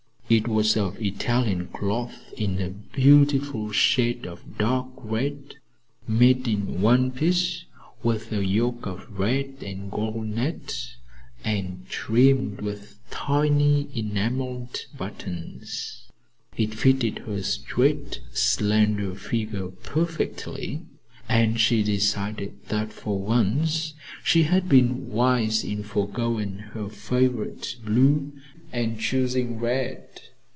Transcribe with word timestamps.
It 0.31 0.47
was 0.47 0.77
of 0.77 0.97
Italian 1.01 1.67
cloth 1.73 2.31
in 2.37 2.61
a 2.61 2.69
beautiful 2.69 3.73
shade 3.73 4.25
of 4.25 4.57
dark 4.57 4.87
red, 4.95 5.55
made 6.07 6.47
in 6.47 6.79
one 6.79 7.11
piece, 7.11 7.65
with 8.01 8.31
a 8.31 8.45
yoke 8.45 8.87
of 8.87 9.19
red 9.19 9.61
and 9.61 9.91
gold 9.91 10.25
net, 10.27 10.87
and 11.43 11.85
trimmed 11.89 12.61
with 12.61 12.97
tiny 13.11 13.89
enameled 13.93 14.85
buttons. 14.97 16.07
It 16.55 16.75
fitted 16.75 17.19
her 17.27 17.43
straight, 17.43 18.21
slender 18.31 19.13
figure 19.15 19.67
perfectly 19.67 20.83
and 21.27 21.59
she 21.59 21.83
decided 21.83 22.53
that 22.69 22.93
for 22.93 23.19
once 23.19 23.95
she 24.23 24.43
had 24.43 24.69
been 24.69 25.09
wise 25.11 25.65
in 25.65 25.83
foregoing 25.83 26.57
her 26.73 26.87
favorite 26.89 27.75
blue 27.83 28.31
and 28.73 28.99
choosing 28.99 29.59
red. 29.59 30.07